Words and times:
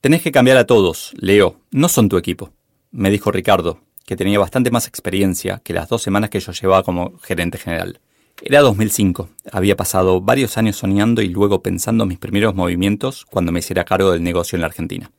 Tenés 0.00 0.22
que 0.22 0.30
cambiar 0.30 0.58
a 0.58 0.64
todos, 0.64 1.12
Leo. 1.18 1.56
No 1.72 1.88
son 1.88 2.08
tu 2.08 2.18
equipo. 2.18 2.52
Me 2.92 3.10
dijo 3.10 3.32
Ricardo, 3.32 3.80
que 4.06 4.14
tenía 4.14 4.38
bastante 4.38 4.70
más 4.70 4.86
experiencia 4.86 5.60
que 5.64 5.72
las 5.72 5.88
dos 5.88 6.02
semanas 6.02 6.30
que 6.30 6.38
yo 6.38 6.52
llevaba 6.52 6.84
como 6.84 7.18
gerente 7.18 7.58
general. 7.58 7.98
Era 8.40 8.60
2005. 8.60 9.28
Había 9.50 9.76
pasado 9.76 10.20
varios 10.20 10.56
años 10.56 10.76
soñando 10.76 11.20
y 11.20 11.28
luego 11.28 11.62
pensando 11.62 12.06
mis 12.06 12.18
primeros 12.18 12.54
movimientos 12.54 13.24
cuando 13.24 13.50
me 13.50 13.58
hiciera 13.58 13.84
cargo 13.84 14.12
del 14.12 14.22
negocio 14.22 14.54
en 14.54 14.60
la 14.60 14.68
Argentina. 14.68 15.10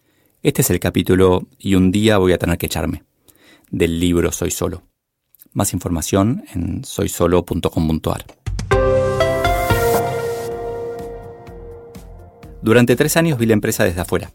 Este 0.44 0.62
es 0.62 0.70
el 0.70 0.80
capítulo 0.80 1.46
y 1.58 1.76
un 1.76 1.92
día 1.92 2.18
voy 2.18 2.32
a 2.32 2.38
tener 2.38 2.58
que 2.58 2.68
echarme. 2.68 3.04
Del 3.70 4.00
libro 4.00 4.32
Soy 4.32 4.50
Solo. 4.50 4.84
Más 5.52 5.74
información 5.74 6.46
en 6.54 6.86
soysolo.com.ar. 6.86 8.26
Durante 12.62 12.96
tres 12.96 13.18
años 13.18 13.38
vi 13.38 13.46
la 13.46 13.54
empresa 13.54 13.84
desde 13.84 14.02
afuera, 14.02 14.32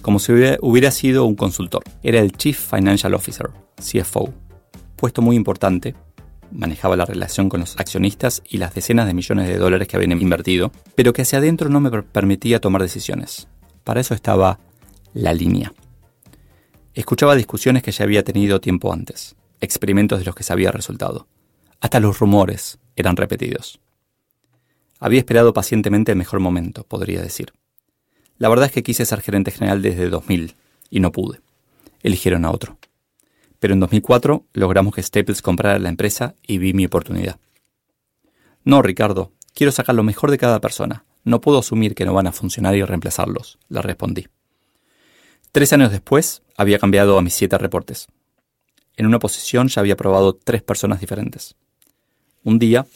como 0.00 0.18
si 0.18 0.32
hubiera 0.32 0.90
sido 0.90 1.24
un 1.24 1.36
consultor. 1.36 1.82
Era 2.02 2.20
el 2.20 2.32
Chief 2.32 2.58
Financial 2.58 3.12
Officer, 3.14 3.50
CFO, 3.76 4.32
puesto 4.96 5.22
muy 5.22 5.36
importante 5.36 5.94
manejaba 6.52 6.96
la 6.96 7.04
relación 7.04 7.48
con 7.48 7.60
los 7.60 7.78
accionistas 7.78 8.42
y 8.48 8.58
las 8.58 8.74
decenas 8.74 9.06
de 9.06 9.14
millones 9.14 9.48
de 9.48 9.58
dólares 9.58 9.88
que 9.88 9.96
habían 9.96 10.20
invertido, 10.20 10.72
pero 10.94 11.12
que 11.12 11.22
hacia 11.22 11.38
adentro 11.38 11.68
no 11.68 11.80
me 11.80 11.90
permitía 12.02 12.60
tomar 12.60 12.82
decisiones. 12.82 13.48
Para 13.84 14.00
eso 14.00 14.14
estaba 14.14 14.58
la 15.14 15.32
línea. 15.32 15.72
Escuchaba 16.94 17.36
discusiones 17.36 17.82
que 17.82 17.92
ya 17.92 18.04
había 18.04 18.24
tenido 18.24 18.60
tiempo 18.60 18.92
antes, 18.92 19.36
experimentos 19.60 20.18
de 20.18 20.24
los 20.24 20.34
que 20.34 20.42
sabía 20.42 20.72
resultado. 20.72 21.28
Hasta 21.80 22.00
los 22.00 22.18
rumores 22.18 22.78
eran 22.96 23.16
repetidos. 23.16 23.80
Había 24.98 25.20
esperado 25.20 25.54
pacientemente 25.54 26.12
el 26.12 26.18
mejor 26.18 26.40
momento, 26.40 26.84
podría 26.84 27.22
decir. 27.22 27.52
La 28.40 28.48
verdad 28.48 28.66
es 28.66 28.72
que 28.72 28.82
quise 28.82 29.06
ser 29.06 29.20
gerente 29.20 29.52
general 29.52 29.82
desde 29.82 30.10
2000 30.10 30.56
y 30.90 30.98
no 30.98 31.12
pude. 31.12 31.40
Eligieron 32.02 32.44
a 32.44 32.50
otro 32.50 32.76
pero 33.60 33.74
en 33.74 33.80
2004 33.80 34.46
logramos 34.54 34.94
que 34.94 35.02
Staples 35.02 35.42
comprara 35.42 35.78
la 35.78 35.90
empresa 35.90 36.34
y 36.44 36.58
vi 36.58 36.72
mi 36.72 36.86
oportunidad. 36.86 37.38
No, 38.64 38.82
Ricardo, 38.82 39.32
quiero 39.54 39.70
sacar 39.70 39.94
lo 39.94 40.02
mejor 40.02 40.30
de 40.30 40.38
cada 40.38 40.60
persona. 40.60 41.04
No 41.22 41.40
puedo 41.40 41.58
asumir 41.58 41.94
que 41.94 42.06
no 42.06 42.14
van 42.14 42.26
a 42.26 42.32
funcionar 42.32 42.74
y 42.74 42.82
reemplazarlos, 42.82 43.58
le 43.68 43.82
respondí. 43.82 44.26
Tres 45.52 45.72
años 45.74 45.92
después, 45.92 46.42
había 46.56 46.78
cambiado 46.78 47.18
a 47.18 47.22
mis 47.22 47.34
siete 47.34 47.58
reportes. 47.58 48.08
En 48.96 49.06
una 49.06 49.18
posición 49.18 49.68
ya 49.68 49.80
había 49.80 49.96
probado 49.96 50.34
tres 50.34 50.62
personas 50.62 51.00
diferentes. 51.00 51.54
Un 52.42 52.58
día, 52.58 52.86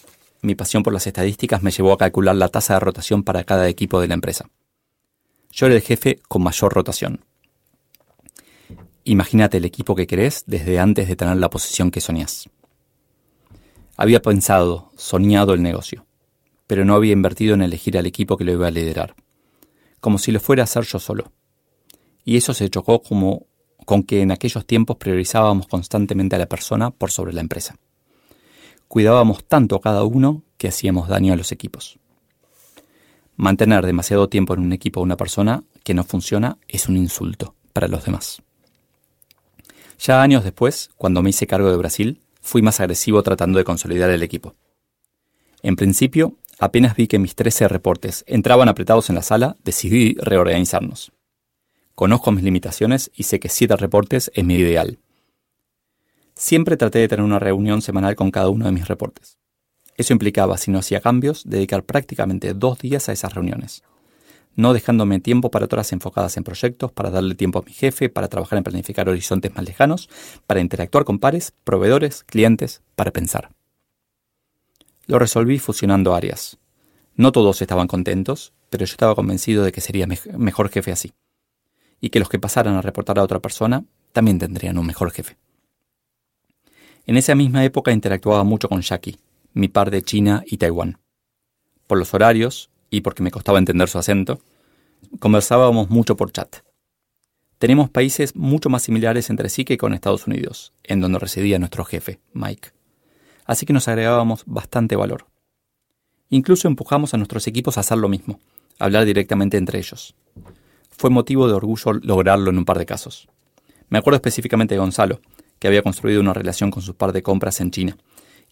mi 0.40 0.54
pasión 0.54 0.82
por 0.82 0.94
las 0.94 1.06
estadísticas 1.06 1.62
me 1.62 1.70
llevó 1.70 1.92
a 1.92 1.98
calcular 1.98 2.36
la 2.36 2.48
tasa 2.48 2.74
de 2.74 2.80
rotación 2.80 3.22
para 3.22 3.44
cada 3.44 3.68
equipo 3.68 4.00
de 4.00 4.08
la 4.08 4.14
empresa. 4.14 4.48
Yo 5.54 5.66
era 5.66 5.76
el 5.76 5.82
jefe 5.82 6.20
con 6.26 6.42
mayor 6.42 6.74
rotación. 6.74 7.24
Imagínate 9.04 9.58
el 9.58 9.64
equipo 9.64 9.94
que 9.94 10.08
querés 10.08 10.42
desde 10.48 10.80
antes 10.80 11.06
de 11.06 11.14
tener 11.14 11.36
la 11.36 11.48
posición 11.48 11.92
que 11.92 12.00
soñás. 12.00 12.50
Había 13.96 14.20
pensado, 14.20 14.90
soñado 14.96 15.54
el 15.54 15.62
negocio, 15.62 16.06
pero 16.66 16.84
no 16.84 16.96
había 16.96 17.12
invertido 17.12 17.54
en 17.54 17.62
elegir 17.62 17.96
al 17.96 18.06
equipo 18.06 18.36
que 18.36 18.42
lo 18.42 18.50
iba 18.50 18.66
a 18.66 18.72
liderar, 18.72 19.14
como 20.00 20.18
si 20.18 20.32
lo 20.32 20.40
fuera 20.40 20.64
a 20.64 20.64
hacer 20.64 20.84
yo 20.86 20.98
solo. 20.98 21.30
Y 22.24 22.36
eso 22.36 22.52
se 22.52 22.68
chocó 22.68 23.00
como 23.00 23.46
con 23.86 24.02
que 24.02 24.22
en 24.22 24.32
aquellos 24.32 24.66
tiempos 24.66 24.96
priorizábamos 24.96 25.68
constantemente 25.68 26.34
a 26.34 26.40
la 26.40 26.48
persona 26.48 26.90
por 26.90 27.12
sobre 27.12 27.32
la 27.32 27.42
empresa. 27.42 27.76
Cuidábamos 28.88 29.44
tanto 29.44 29.76
a 29.76 29.80
cada 29.80 30.02
uno 30.02 30.42
que 30.58 30.66
hacíamos 30.66 31.06
daño 31.06 31.32
a 31.32 31.36
los 31.36 31.52
equipos. 31.52 32.00
Mantener 33.36 33.84
demasiado 33.84 34.28
tiempo 34.28 34.54
en 34.54 34.60
un 34.60 34.72
equipo 34.72 35.00
o 35.00 35.02
una 35.02 35.16
persona 35.16 35.64
que 35.82 35.94
no 35.94 36.04
funciona 36.04 36.56
es 36.68 36.88
un 36.88 36.96
insulto 36.96 37.54
para 37.72 37.88
los 37.88 38.04
demás. 38.04 38.42
Ya 39.98 40.22
años 40.22 40.44
después, 40.44 40.90
cuando 40.96 41.22
me 41.22 41.30
hice 41.30 41.46
cargo 41.46 41.70
de 41.70 41.76
Brasil, 41.76 42.20
fui 42.40 42.62
más 42.62 42.78
agresivo 42.80 43.22
tratando 43.22 43.58
de 43.58 43.64
consolidar 43.64 44.10
el 44.10 44.22
equipo. 44.22 44.54
En 45.62 45.76
principio, 45.76 46.36
apenas 46.58 46.94
vi 46.94 47.06
que 47.08 47.18
mis 47.18 47.34
13 47.34 47.68
reportes 47.68 48.24
entraban 48.28 48.68
apretados 48.68 49.08
en 49.08 49.16
la 49.16 49.22
sala, 49.22 49.56
decidí 49.64 50.14
reorganizarnos. 50.20 51.12
Conozco 51.94 52.32
mis 52.32 52.44
limitaciones 52.44 53.10
y 53.14 53.24
sé 53.24 53.40
que 53.40 53.48
7 53.48 53.76
reportes 53.76 54.30
es 54.34 54.44
mi 54.44 54.54
ideal. 54.54 54.98
Siempre 56.34 56.76
traté 56.76 56.98
de 56.98 57.08
tener 57.08 57.24
una 57.24 57.38
reunión 57.38 57.82
semanal 57.82 58.14
con 58.14 58.30
cada 58.30 58.48
uno 58.48 58.66
de 58.66 58.72
mis 58.72 58.88
reportes. 58.88 59.38
Eso 59.96 60.12
implicaba, 60.12 60.58
si 60.58 60.70
no 60.70 60.78
hacía 60.78 61.00
cambios, 61.00 61.42
dedicar 61.44 61.84
prácticamente 61.84 62.54
dos 62.54 62.78
días 62.78 63.08
a 63.08 63.12
esas 63.12 63.34
reuniones 63.34 63.82
no 64.56 64.72
dejándome 64.72 65.20
tiempo 65.20 65.50
para 65.50 65.64
otras 65.64 65.92
enfocadas 65.92 66.36
en 66.36 66.44
proyectos, 66.44 66.92
para 66.92 67.10
darle 67.10 67.34
tiempo 67.34 67.58
a 67.58 67.62
mi 67.62 67.72
jefe, 67.72 68.08
para 68.08 68.28
trabajar 68.28 68.58
en 68.58 68.64
planificar 68.64 69.08
horizontes 69.08 69.54
más 69.54 69.64
lejanos, 69.64 70.08
para 70.46 70.60
interactuar 70.60 71.04
con 71.04 71.18
pares, 71.18 71.52
proveedores, 71.64 72.24
clientes, 72.24 72.82
para 72.94 73.10
pensar. 73.10 73.50
Lo 75.06 75.18
resolví 75.18 75.58
fusionando 75.58 76.14
áreas. 76.14 76.58
No 77.16 77.32
todos 77.32 77.60
estaban 77.62 77.88
contentos, 77.88 78.52
pero 78.70 78.84
yo 78.84 78.92
estaba 78.92 79.14
convencido 79.14 79.64
de 79.64 79.72
que 79.72 79.80
sería 79.80 80.06
mejor 80.06 80.70
jefe 80.70 80.92
así. 80.92 81.12
Y 82.00 82.10
que 82.10 82.18
los 82.18 82.28
que 82.28 82.38
pasaran 82.38 82.74
a 82.74 82.82
reportar 82.82 83.18
a 83.18 83.22
otra 83.22 83.40
persona 83.40 83.84
también 84.12 84.38
tendrían 84.38 84.78
un 84.78 84.86
mejor 84.86 85.10
jefe. 85.10 85.36
En 87.06 87.16
esa 87.16 87.34
misma 87.34 87.64
época 87.64 87.92
interactuaba 87.92 88.44
mucho 88.44 88.68
con 88.68 88.80
Jackie, 88.80 89.18
mi 89.54 89.68
par 89.68 89.90
de 89.90 90.02
China 90.02 90.42
y 90.46 90.58
Taiwán. 90.58 90.98
Por 91.86 91.98
los 91.98 92.12
horarios, 92.12 92.70
y 92.90 93.00
porque 93.00 93.22
me 93.22 93.30
costaba 93.30 93.58
entender 93.58 93.88
su 93.88 93.98
acento, 93.98 94.40
conversábamos 95.18 95.90
mucho 95.90 96.16
por 96.16 96.32
chat. 96.32 96.56
Tenemos 97.58 97.88
países 97.88 98.36
mucho 98.36 98.68
más 98.68 98.82
similares 98.82 99.30
entre 99.30 99.48
sí 99.48 99.64
que 99.64 99.78
con 99.78 99.94
Estados 99.94 100.26
Unidos, 100.26 100.72
en 100.82 101.00
donde 101.00 101.18
residía 101.18 101.58
nuestro 101.58 101.84
jefe, 101.84 102.20
Mike. 102.32 102.70
Así 103.46 103.64
que 103.64 103.72
nos 103.72 103.88
agregábamos 103.88 104.42
bastante 104.46 104.96
valor. 104.96 105.26
Incluso 106.30 106.68
empujamos 106.68 107.14
a 107.14 107.16
nuestros 107.16 107.46
equipos 107.46 107.76
a 107.76 107.80
hacer 107.80 107.98
lo 107.98 108.08
mismo, 108.08 108.40
hablar 108.78 109.04
directamente 109.04 109.56
entre 109.56 109.78
ellos. 109.78 110.14
Fue 110.90 111.10
motivo 111.10 111.46
de 111.46 111.54
orgullo 111.54 111.92
lograrlo 111.94 112.50
en 112.50 112.58
un 112.58 112.64
par 112.64 112.78
de 112.78 112.86
casos. 112.86 113.28
Me 113.88 113.98
acuerdo 113.98 114.16
específicamente 114.16 114.74
de 114.74 114.80
Gonzalo, 114.80 115.20
que 115.58 115.68
había 115.68 115.82
construido 115.82 116.20
una 116.20 116.34
relación 116.34 116.70
con 116.70 116.82
su 116.82 116.94
par 116.94 117.12
de 117.12 117.22
compras 117.22 117.60
en 117.60 117.70
China, 117.70 117.96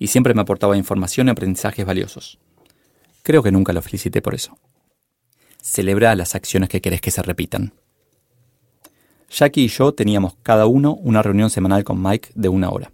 y 0.03 0.09
siempre 0.09 0.35
me 0.35 0.41
aportaba 0.41 0.77
información 0.77 1.29
y 1.29 1.31
aprendizajes 1.31 1.87
valiosos. 1.87 2.41
Creo 3.23 3.41
que 3.41 3.53
nunca 3.53 3.73
lo 3.73 3.81
felicité 3.83 4.21
por 4.21 4.35
eso. 4.35 4.59
Celebra 5.63 6.17
las 6.17 6.35
acciones 6.35 6.69
que 6.69 6.81
querés 6.81 7.01
que 7.01 7.13
se 7.13 7.23
repitan. 7.23 7.73
Jackie 9.31 9.67
y 9.67 9.69
yo 9.69 9.95
teníamos 9.95 10.35
cada 10.43 10.67
uno 10.67 10.95
una 10.95 11.23
reunión 11.23 11.51
semanal 11.51 11.85
con 11.85 12.03
Mike 12.03 12.31
de 12.35 12.49
una 12.49 12.71
hora. 12.71 12.91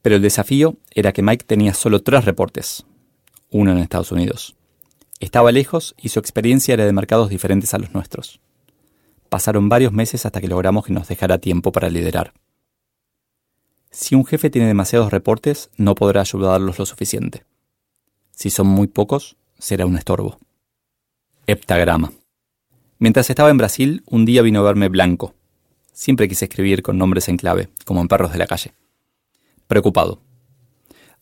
Pero 0.00 0.16
el 0.16 0.22
desafío 0.22 0.78
era 0.94 1.12
que 1.12 1.20
Mike 1.20 1.44
tenía 1.46 1.74
solo 1.74 2.00
tres 2.02 2.24
reportes, 2.24 2.86
uno 3.50 3.72
en 3.72 3.76
Estados 3.76 4.12
Unidos. 4.12 4.56
Estaba 5.20 5.52
lejos 5.52 5.94
y 5.98 6.08
su 6.08 6.18
experiencia 6.18 6.72
era 6.72 6.86
de 6.86 6.92
mercados 6.94 7.28
diferentes 7.28 7.74
a 7.74 7.78
los 7.78 7.92
nuestros. 7.92 8.40
Pasaron 9.28 9.68
varios 9.68 9.92
meses 9.92 10.24
hasta 10.24 10.40
que 10.40 10.48
logramos 10.48 10.86
que 10.86 10.94
nos 10.94 11.06
dejara 11.06 11.36
tiempo 11.36 11.70
para 11.70 11.90
liderar. 11.90 12.32
Si 13.98 14.14
un 14.14 14.26
jefe 14.26 14.50
tiene 14.50 14.68
demasiados 14.68 15.10
reportes, 15.10 15.70
no 15.78 15.94
podrá 15.94 16.20
ayudarlos 16.20 16.78
lo 16.78 16.84
suficiente. 16.84 17.44
Si 18.30 18.50
son 18.50 18.66
muy 18.66 18.88
pocos, 18.88 19.38
será 19.58 19.86
un 19.86 19.96
estorbo. 19.96 20.36
Heptagrama. 21.46 22.12
Mientras 22.98 23.30
estaba 23.30 23.48
en 23.48 23.56
Brasil, 23.56 24.02
un 24.04 24.26
día 24.26 24.42
vino 24.42 24.60
a 24.60 24.64
verme 24.64 24.90
Blanco. 24.90 25.34
Siempre 25.94 26.28
quise 26.28 26.44
escribir 26.44 26.82
con 26.82 26.98
nombres 26.98 27.30
en 27.30 27.38
clave, 27.38 27.70
como 27.86 28.02
en 28.02 28.08
perros 28.08 28.32
de 28.32 28.38
la 28.38 28.46
calle. 28.46 28.74
Preocupado. 29.66 30.20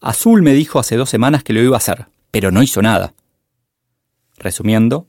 Azul 0.01 0.43
me 0.43 0.53
dijo 0.53 0.81
hace 0.81 0.97
dos 0.97 1.09
semanas 1.09 1.45
que 1.45 1.53
lo 1.53 1.63
iba 1.63 1.77
a 1.77 1.79
hacer, 1.79 2.07
pero 2.33 2.51
no 2.51 2.61
hizo 2.61 2.83
nada. 2.83 3.15
Resumiendo, 4.37 5.07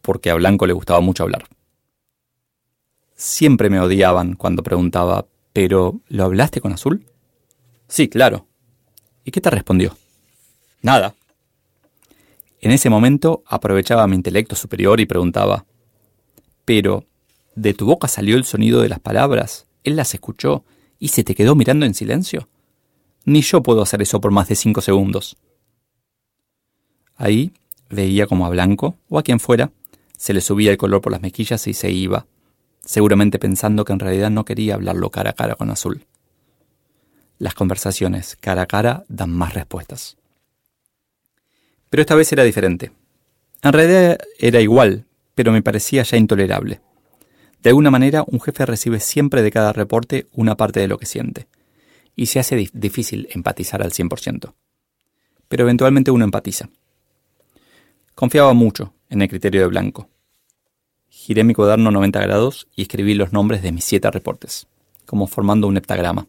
porque 0.00 0.30
a 0.30 0.36
Blanco 0.36 0.66
le 0.66 0.72
gustaba 0.72 1.00
mucho 1.00 1.24
hablar. 1.24 1.44
Siempre 3.14 3.68
me 3.68 3.78
odiaban 3.78 4.36
cuando 4.36 4.62
preguntaba, 4.62 5.26
¿pero 5.54 6.00
lo 6.08 6.24
hablaste 6.24 6.60
con 6.60 6.72
Azul? 6.72 7.06
Sí, 7.88 8.08
claro. 8.08 8.46
¿Y 9.24 9.30
qué 9.30 9.40
te 9.40 9.50
respondió? 9.50 9.96
Nada. 10.82 11.14
En 12.60 12.72
ese 12.72 12.90
momento 12.90 13.44
aprovechaba 13.46 14.06
mi 14.08 14.16
intelecto 14.16 14.56
superior 14.56 15.00
y 15.00 15.06
preguntaba, 15.06 15.64
pero, 16.64 17.04
¿de 17.54 17.72
tu 17.72 17.86
boca 17.86 18.08
salió 18.08 18.36
el 18.36 18.44
sonido 18.44 18.80
de 18.80 18.88
las 18.88 18.98
palabras? 18.98 19.66
¿Él 19.84 19.96
las 19.96 20.12
escuchó 20.12 20.64
y 20.98 21.08
se 21.08 21.22
te 21.22 21.36
quedó 21.36 21.54
mirando 21.54 21.86
en 21.86 21.94
silencio? 21.94 22.48
Ni 23.24 23.42
yo 23.42 23.62
puedo 23.62 23.82
hacer 23.82 24.02
eso 24.02 24.20
por 24.20 24.32
más 24.32 24.48
de 24.48 24.56
cinco 24.56 24.80
segundos. 24.80 25.36
Ahí 27.16 27.52
veía 27.90 28.26
como 28.26 28.44
a 28.44 28.50
Blanco, 28.50 28.96
o 29.08 29.20
a 29.20 29.22
quien 29.22 29.38
fuera, 29.38 29.70
se 30.16 30.34
le 30.34 30.40
subía 30.40 30.72
el 30.72 30.78
color 30.78 31.00
por 31.00 31.12
las 31.12 31.22
mejillas 31.22 31.66
y 31.68 31.74
se 31.74 31.92
iba, 31.92 32.26
seguramente 32.84 33.38
pensando 33.38 33.84
que 33.84 33.92
en 33.92 33.98
realidad 33.98 34.30
no 34.30 34.44
quería 34.44 34.74
hablarlo 34.74 35.10
cara 35.10 35.30
a 35.30 35.34
cara 35.34 35.54
con 35.56 35.70
Azul. 35.70 36.06
Las 37.38 37.54
conversaciones 37.54 38.36
cara 38.40 38.62
a 38.62 38.66
cara 38.66 39.04
dan 39.08 39.30
más 39.30 39.54
respuestas. 39.54 40.16
Pero 41.90 42.00
esta 42.00 42.14
vez 42.14 42.32
era 42.32 42.44
diferente. 42.44 42.92
En 43.62 43.72
realidad 43.72 44.18
era 44.38 44.60
igual, 44.60 45.06
pero 45.34 45.52
me 45.52 45.62
parecía 45.62 46.02
ya 46.02 46.16
intolerable. 46.16 46.80
De 47.62 47.70
alguna 47.70 47.90
manera, 47.90 48.24
un 48.26 48.40
jefe 48.40 48.66
recibe 48.66 49.00
siempre 49.00 49.42
de 49.42 49.50
cada 49.50 49.72
reporte 49.72 50.26
una 50.32 50.56
parte 50.56 50.80
de 50.80 50.88
lo 50.88 50.98
que 50.98 51.06
siente, 51.06 51.46
y 52.14 52.26
se 52.26 52.38
hace 52.38 52.68
difícil 52.72 53.28
empatizar 53.30 53.82
al 53.82 53.92
100%. 53.92 54.52
Pero 55.48 55.64
eventualmente 55.64 56.10
uno 56.10 56.24
empatiza. 56.24 56.68
Confiaba 58.14 58.52
mucho 58.52 58.92
en 59.08 59.22
el 59.22 59.28
criterio 59.28 59.62
de 59.62 59.68
Blanco. 59.68 60.08
Giré 61.16 61.44
mi 61.44 61.54
cuaderno 61.54 61.92
90 61.92 62.20
grados 62.20 62.66
y 62.74 62.82
escribí 62.82 63.14
los 63.14 63.32
nombres 63.32 63.62
de 63.62 63.70
mis 63.72 63.84
siete 63.84 64.10
reportes, 64.10 64.66
como 65.06 65.28
formando 65.28 65.68
un 65.68 65.76
heptagrama. 65.76 66.26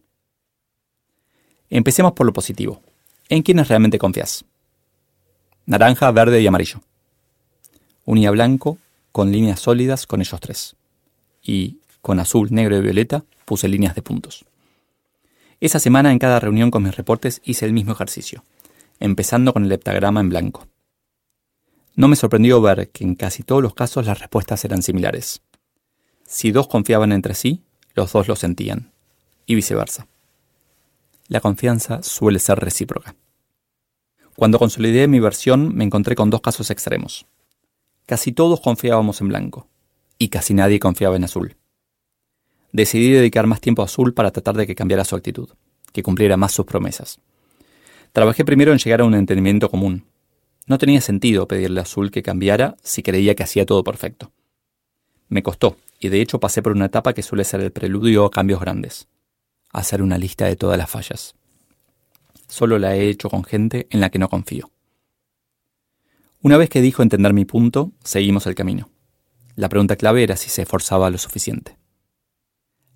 Empecemos 1.69 2.13
por 2.13 2.27
lo 2.27 2.31
positivo. 2.31 2.81
¿En 3.27 3.41
quiénes 3.41 3.67
realmente 3.67 3.97
confías? 3.97 4.45
Naranja, 5.65 6.09
verde 6.11 6.39
y 6.39 6.47
amarillo. 6.47 6.81
Unía 8.05 8.29
blanco 8.29 8.77
con 9.11 9.31
líneas 9.31 9.59
sólidas 9.59 10.05
con 10.05 10.21
ellos 10.21 10.39
tres. 10.39 10.75
Y 11.41 11.79
con 12.01 12.19
azul, 12.19 12.49
negro 12.51 12.77
y 12.77 12.81
violeta 12.81 13.25
puse 13.43 13.67
líneas 13.67 13.95
de 13.95 14.03
puntos. 14.03 14.45
Esa 15.59 15.79
semana 15.79 16.11
en 16.11 16.19
cada 16.19 16.39
reunión 16.39 16.69
con 16.69 16.83
mis 16.83 16.95
reportes 16.95 17.41
hice 17.43 17.65
el 17.65 17.73
mismo 17.73 17.91
ejercicio, 17.91 18.43
empezando 18.99 19.51
con 19.51 19.65
el 19.65 19.71
heptagrama 19.71 20.21
en 20.21 20.29
blanco. 20.29 20.67
No 21.95 22.07
me 22.07 22.15
sorprendió 22.15 22.62
ver 22.62 22.89
que 22.89 23.03
en 23.03 23.15
casi 23.15 23.44
todos 23.44 23.62
los 23.62 23.74
casos 23.74 24.06
las 24.06 24.19
respuestas 24.19 24.63
eran 24.65 24.83
similares. 24.83 25.42
Si 26.25 26.51
dos 26.51 26.68
confiaban 26.68 27.12
entre 27.12 27.36
sí, 27.36 27.63
los 27.94 28.12
dos 28.12 28.27
lo 28.27 28.36
sentían, 28.36 28.92
y 29.45 29.56
viceversa 29.56 30.07
la 31.27 31.39
confianza 31.39 32.03
suele 32.03 32.39
ser 32.39 32.59
recíproca. 32.59 33.15
Cuando 34.36 34.59
consolidé 34.59 35.07
mi 35.07 35.19
versión 35.19 35.75
me 35.75 35.83
encontré 35.83 36.15
con 36.15 36.30
dos 36.30 36.42
casos 36.42 36.69
extremos. 36.69 37.25
Casi 38.06 38.31
todos 38.31 38.62
confiábamos 38.62 39.21
en 39.21 39.30
blanco, 39.30 39.68
y 40.19 40.27
casi 40.27 40.53
nadie 40.53 40.80
confiaba 40.80 41.15
en 41.15 41.24
azul. 41.24 41.56
Decidí 42.71 43.12
dedicar 43.12 43.48
más 43.48 43.62
tiempo 43.62 43.81
a 43.81 43.86
azul 43.86 44.13
para 44.13 44.31
tratar 44.31 44.56
de 44.56 44.68
que 44.68 44.75
cambiara 44.75 45.06
su 45.06 45.15
actitud, 45.15 45.50
que 45.94 46.03
cumpliera 46.03 46.38
más 46.38 46.51
sus 46.51 46.65
promesas. 46.65 47.19
Trabajé 48.12 48.45
primero 48.45 48.71
en 48.71 48.77
llegar 48.77 49.01
a 49.01 49.06
un 49.06 49.15
entendimiento 49.15 49.69
común. 49.69 50.06
No 50.65 50.77
tenía 50.77 51.01
sentido 51.01 51.47
pedirle 51.47 51.79
a 51.79 51.83
azul 51.83 52.12
que 52.12 52.23
cambiara 52.23 52.75
si 52.83 53.03
creía 53.03 53.35
que 53.35 53.44
hacía 53.44 53.65
todo 53.65 53.83
perfecto. 53.83 54.31
Me 55.29 55.44
costó, 55.44 55.77
y 56.00 56.09
de 56.09 56.21
hecho 56.21 56.39
pasé 56.39 56.62
por 56.62 56.71
una 56.71 56.85
etapa 56.85 57.13
que 57.13 57.23
suele 57.23 57.44
ser 57.44 57.62
el 57.62 57.71
preludio 57.71 58.25
a 58.25 58.31
cambios 58.31 58.59
grandes 58.59 59.07
hacer 59.75 60.01
una 60.01 60.17
lista 60.17 60.45
de 60.45 60.56
todas 60.56 60.77
las 60.77 60.89
fallas. 60.89 61.35
Solo 62.47 62.79
la 62.79 62.95
he 62.95 63.09
hecho 63.09 63.29
con 63.29 63.44
gente 63.44 63.88
en 63.89 64.00
la 64.00 64.09
que 64.09 64.19
no 64.19 64.29
confío. 64.29 64.71
Una 66.41 66.57
vez 66.57 66.69
que 66.69 66.81
dijo 66.81 67.03
entender 67.03 67.33
mi 67.33 67.45
punto, 67.45 67.91
seguimos 68.03 68.47
el 68.47 68.56
camino. 68.56 68.89
La 69.56 69.69
pregunta 69.69 69.95
clave 69.95 70.23
era 70.23 70.38
si 70.38 70.50
se 70.50 70.62
esforzaba 70.62 71.09
lo 71.09 71.17
suficiente. 71.17 71.77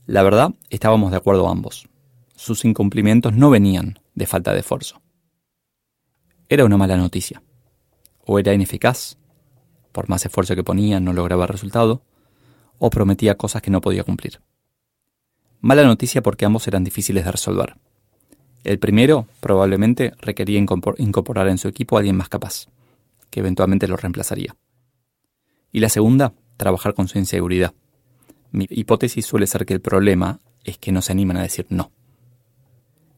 La 0.06 0.24
verdad, 0.24 0.54
estábamos 0.70 1.12
de 1.12 1.18
acuerdo 1.18 1.50
ambos. 1.50 1.88
Sus 2.36 2.64
incumplimientos 2.64 3.34
no 3.34 3.50
venían 3.50 4.00
de 4.16 4.28
falta 4.28 4.54
de 4.54 4.60
esfuerzo. 4.60 5.02
Era 6.48 6.66
una 6.66 6.78
mala 6.78 6.98
noticia. 6.98 7.42
O 8.32 8.38
era 8.38 8.54
ineficaz, 8.54 9.18
por 9.92 10.08
más 10.08 10.24
esfuerzo 10.24 10.56
que 10.56 10.64
ponía 10.64 11.00
no 11.00 11.14
lograba 11.14 11.48
resultado, 11.48 12.04
o 12.78 12.92
prometía 12.92 13.38
cosas 13.38 13.64
que 13.64 13.72
no 13.72 13.82
podía 13.82 14.04
cumplir. 14.04 14.40
Mala 15.62 15.84
noticia 15.84 16.22
porque 16.22 16.46
ambos 16.46 16.68
eran 16.68 16.84
difíciles 16.84 17.26
de 17.26 17.32
resolver. 17.32 17.78
El 18.64 18.78
primero 18.78 19.26
probablemente 19.40 20.14
requería 20.20 20.60
incorporar 20.60 21.48
en 21.48 21.58
su 21.58 21.70
equipo 21.70 21.96
a 21.96 22.02
alguien 22.02 22.18
más 22.18 22.30
capaz, 22.30 22.68
que 23.32 23.40
eventualmente 23.40 23.88
lo 23.88 23.98
reemplazaría. 23.98 24.56
Y 25.72 25.80
la 25.80 25.90
segunda, 25.90 26.36
trabajar 26.56 26.94
con 26.94 27.08
su 27.08 27.18
inseguridad. 27.18 27.74
Mi 28.52 28.68
hipótesis 28.70 29.26
suele 29.26 29.48
ser 29.48 29.66
que 29.66 29.74
el 29.74 29.82
problema 29.82 30.40
es 30.64 30.78
que 30.78 30.92
no 30.92 31.02
se 31.02 31.14
animan 31.14 31.38
a 31.38 31.42
decir 31.42 31.66
no. 31.70 31.92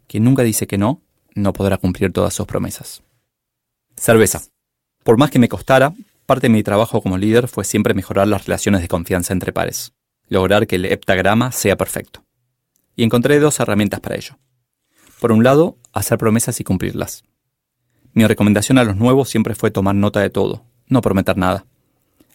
Quien 0.08 0.24
nunca 0.24 0.44
dice 0.44 0.68
que 0.68 0.78
no, 0.78 1.02
no 1.36 1.52
podrá 1.52 1.76
cumplir 1.76 2.14
todas 2.14 2.34
sus 2.34 2.46
promesas. 2.48 3.04
Cerveza. 3.98 4.44
Por 5.04 5.18
más 5.18 5.32
que 5.32 5.40
me 5.40 5.50
costara, 5.50 5.94
parte 6.26 6.48
de 6.48 6.54
mi 6.54 6.64
trabajo 6.64 7.02
como 7.02 7.18
líder 7.18 7.48
fue 7.48 7.64
siempre 7.64 7.94
mejorar 7.94 8.28
las 8.28 8.46
relaciones 8.46 8.82
de 8.82 8.88
confianza 8.88 9.34
entre 9.34 9.52
pares, 9.52 9.94
lograr 10.28 10.68
que 10.68 10.76
el 10.76 10.86
heptagrama 10.86 11.52
sea 11.52 11.76
perfecto 11.76 12.24
y 12.96 13.04
encontré 13.04 13.40
dos 13.40 13.60
herramientas 13.60 14.00
para 14.00 14.16
ello. 14.16 14.38
Por 15.20 15.32
un 15.32 15.44
lado, 15.44 15.78
hacer 15.94 16.18
promesas 16.18 16.60
y 16.60 16.64
cumplirlas. 16.64 17.24
Mi 18.14 18.26
recomendación 18.26 18.78
a 18.78 18.84
los 18.84 18.96
nuevos 18.96 19.30
siempre 19.30 19.56
fue 19.56 19.72
tomar 19.72 19.96
nota 19.96 20.20
de 20.20 20.30
todo, 20.30 20.66
no 20.88 21.02
prometer 21.02 21.38
nada, 21.38 21.66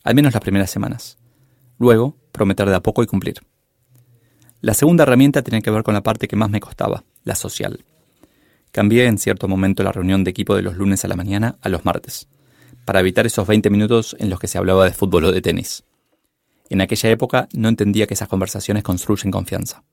al 0.03 0.15
menos 0.15 0.33
las 0.33 0.43
primeras 0.43 0.71
semanas. 0.71 1.19
Luego, 1.79 2.17
prometer 2.33 2.69
de 2.69 2.75
a 2.75 2.81
poco 2.81 3.03
y 3.03 3.07
cumplir. 3.07 3.43
La 4.61 4.75
segunda 4.75 5.03
herramienta 5.03 5.43
tiene 5.43 5.63
que 5.63 5.71
ver 5.71 5.83
con 5.83 5.95
la 5.95 6.03
parte 6.03 6.29
que 6.29 6.37
más 6.37 6.49
me 6.49 6.61
costaba, 6.61 7.05
la 7.25 7.35
social. 7.35 7.85
Cambié 8.73 9.07
en 9.07 9.19
cierto 9.19 9.49
momento 9.49 9.83
la 9.83 9.93
reunión 9.93 10.25
de 10.25 10.31
equipo 10.31 10.57
de 10.57 10.63
los 10.63 10.77
lunes 10.77 11.05
a 11.05 11.09
la 11.09 11.17
mañana 11.17 11.57
a 11.61 11.69
los 11.69 11.85
martes, 11.85 12.29
para 12.87 13.01
evitar 13.01 13.27
esos 13.27 13.47
20 13.47 13.69
minutos 13.69 14.17
en 14.19 14.31
los 14.31 14.41
que 14.41 14.49
se 14.49 14.57
hablaba 14.57 14.87
de 14.87 14.93
fútbol 14.93 15.25
o 15.27 15.33
de 15.33 15.43
tenis. 15.43 15.85
En 16.71 16.81
aquella 16.81 17.11
época 17.11 17.49
no 17.53 17.69
entendía 17.69 18.07
que 18.07 18.15
esas 18.15 18.29
conversaciones 18.29 18.83
construyen 18.83 19.31
confianza 19.31 19.85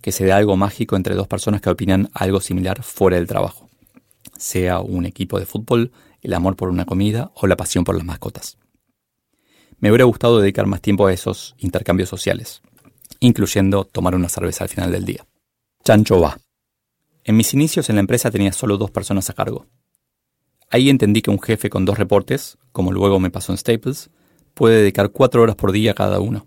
que 0.00 0.12
se 0.12 0.24
dé 0.24 0.32
algo 0.32 0.56
mágico 0.56 0.96
entre 0.96 1.14
dos 1.14 1.28
personas 1.28 1.60
que 1.60 1.70
opinan 1.70 2.10
algo 2.14 2.40
similar 2.40 2.82
fuera 2.82 3.16
del 3.16 3.26
trabajo, 3.26 3.68
sea 4.36 4.80
un 4.80 5.04
equipo 5.04 5.38
de 5.38 5.46
fútbol, 5.46 5.92
el 6.22 6.34
amor 6.34 6.56
por 6.56 6.68
una 6.68 6.84
comida 6.84 7.30
o 7.34 7.46
la 7.46 7.56
pasión 7.56 7.84
por 7.84 7.96
las 7.96 8.04
mascotas. 8.04 8.58
Me 9.78 9.90
hubiera 9.90 10.04
gustado 10.04 10.40
dedicar 10.40 10.66
más 10.66 10.80
tiempo 10.80 11.06
a 11.06 11.12
esos 11.12 11.54
intercambios 11.58 12.08
sociales, 12.08 12.62
incluyendo 13.20 13.84
tomar 13.84 14.14
una 14.14 14.28
cerveza 14.28 14.64
al 14.64 14.70
final 14.70 14.92
del 14.92 15.04
día. 15.04 15.26
Chancho 15.84 16.20
va. 16.20 16.38
En 17.24 17.36
mis 17.36 17.54
inicios 17.54 17.88
en 17.88 17.96
la 17.96 18.00
empresa 18.00 18.30
tenía 18.30 18.52
solo 18.52 18.76
dos 18.76 18.90
personas 18.90 19.30
a 19.30 19.34
cargo. 19.34 19.66
Ahí 20.70 20.88
entendí 20.88 21.20
que 21.20 21.30
un 21.30 21.42
jefe 21.42 21.68
con 21.68 21.84
dos 21.84 21.98
reportes, 21.98 22.56
como 22.70 22.92
luego 22.92 23.18
me 23.18 23.30
pasó 23.30 23.52
en 23.52 23.58
Staples, 23.58 24.10
puede 24.54 24.78
dedicar 24.78 25.10
cuatro 25.10 25.42
horas 25.42 25.56
por 25.56 25.72
día 25.72 25.90
a 25.90 25.94
cada 25.94 26.20
uno, 26.20 26.46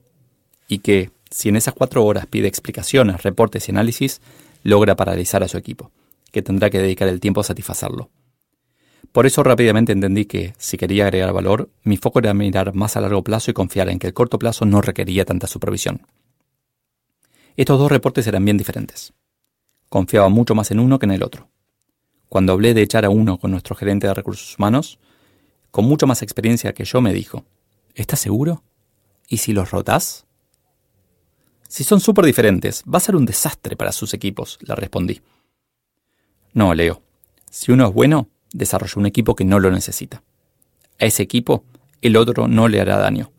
y 0.67 0.79
que, 0.79 1.11
si 1.29 1.49
en 1.49 1.57
esas 1.57 1.73
cuatro 1.73 2.05
horas 2.05 2.25
pide 2.25 2.47
explicaciones, 2.47 3.23
reportes 3.23 3.67
y 3.67 3.71
análisis, 3.71 4.21
logra 4.63 4.95
paralizar 4.95 5.43
a 5.43 5.49
su 5.49 5.57
equipo, 5.57 5.91
que 6.31 6.41
tendrá 6.41 6.69
que 6.69 6.79
dedicar 6.79 7.09
el 7.09 7.19
tiempo 7.19 7.41
a 7.41 7.43
satisfacerlo. 7.43 8.09
Por 9.11 9.25
eso 9.25 9.43
rápidamente 9.43 9.91
entendí 9.91 10.25
que, 10.25 10.53
si 10.57 10.77
quería 10.77 11.03
agregar 11.03 11.33
valor, 11.33 11.69
mi 11.83 11.97
foco 11.97 12.19
era 12.19 12.33
mirar 12.33 12.73
más 12.73 12.95
a 12.95 13.01
largo 13.01 13.23
plazo 13.23 13.51
y 13.51 13.53
confiar 13.53 13.89
en 13.89 13.99
que 13.99 14.07
el 14.07 14.13
corto 14.13 14.39
plazo 14.39 14.65
no 14.65 14.81
requería 14.81 15.25
tanta 15.25 15.47
supervisión. 15.47 16.01
Estos 17.57 17.77
dos 17.77 17.91
reportes 17.91 18.25
eran 18.25 18.45
bien 18.45 18.57
diferentes. 18.57 19.13
Confiaba 19.89 20.29
mucho 20.29 20.55
más 20.55 20.71
en 20.71 20.79
uno 20.79 20.97
que 20.97 21.05
en 21.05 21.11
el 21.11 21.23
otro. 21.23 21.49
Cuando 22.33 22.53
hablé 22.53 22.73
de 22.73 22.81
echar 22.81 23.05
a 23.05 23.11
uno 23.11 23.37
con 23.37 23.51
nuestro 23.51 23.75
gerente 23.75 24.07
de 24.07 24.13
recursos 24.15 24.57
humanos, 24.57 24.97
con 25.69 25.85
mucho 25.85 26.07
más 26.07 26.23
experiencia 26.23 26.73
que 26.73 26.83
yo 26.83 26.99
me 26.99 27.13
dijo, 27.13 27.45
¿estás 27.93 28.21
seguro? 28.21 28.63
¿Y 29.27 29.37
si 29.37 29.53
los 29.53 29.69
rotás? 29.69 30.25
Si 31.67 31.83
son 31.83 31.99
súper 31.99 32.25
diferentes, 32.25 32.83
va 32.91 32.97
a 32.97 33.01
ser 33.01 33.15
un 33.15 33.27
desastre 33.27 33.75
para 33.75 33.91
sus 33.91 34.15
equipos, 34.15 34.57
le 34.61 34.73
respondí. 34.73 35.21
No, 36.53 36.73
Leo. 36.73 37.03
Si 37.51 37.71
uno 37.71 37.89
es 37.89 37.93
bueno, 37.93 38.29
desarrolla 38.51 38.93
un 38.95 39.05
equipo 39.05 39.35
que 39.35 39.45
no 39.45 39.59
lo 39.59 39.69
necesita. 39.69 40.23
A 40.99 41.05
ese 41.05 41.21
equipo, 41.21 41.65
el 42.01 42.17
otro 42.17 42.47
no 42.47 42.67
le 42.67 42.81
hará 42.81 42.97
daño. 42.97 43.31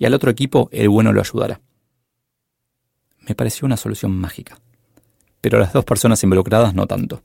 Y 0.00 0.04
al 0.04 0.14
otro 0.14 0.32
equipo, 0.32 0.68
el 0.72 0.88
bueno 0.88 1.12
lo 1.12 1.20
ayudará. 1.20 1.60
Me 3.20 3.36
pareció 3.36 3.66
una 3.66 3.76
solución 3.76 4.10
mágica. 4.10 4.58
Pero 5.40 5.58
a 5.58 5.60
las 5.60 5.72
dos 5.72 5.84
personas 5.84 6.20
involucradas 6.24 6.74
no 6.74 6.88
tanto. 6.88 7.22